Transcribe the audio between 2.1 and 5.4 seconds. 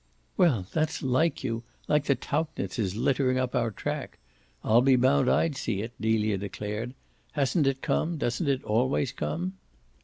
Tauchnitzes littering up our track. I'll be bound